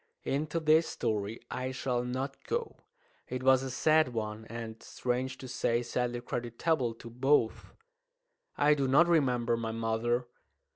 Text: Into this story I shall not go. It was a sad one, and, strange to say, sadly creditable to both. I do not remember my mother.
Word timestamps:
Into 0.23 0.59
this 0.59 0.87
story 0.87 1.39
I 1.51 1.69
shall 1.69 2.03
not 2.03 2.43
go. 2.45 2.77
It 3.29 3.43
was 3.43 3.61
a 3.61 3.69
sad 3.69 4.15
one, 4.15 4.45
and, 4.45 4.81
strange 4.81 5.37
to 5.37 5.47
say, 5.47 5.83
sadly 5.83 6.21
creditable 6.21 6.95
to 6.95 7.09
both. 7.11 7.75
I 8.57 8.73
do 8.73 8.87
not 8.87 9.07
remember 9.07 9.55
my 9.57 9.71
mother. 9.73 10.25